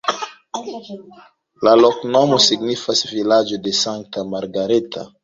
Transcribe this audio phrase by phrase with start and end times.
[1.67, 5.07] La loknomo signifas vilaĝo-de-Sankta Margareta.